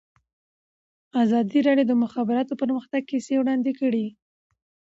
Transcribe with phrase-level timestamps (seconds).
[1.23, 4.07] ازادي راډیو د د مخابراتو پرمختګ کیسې وړاندې کړي.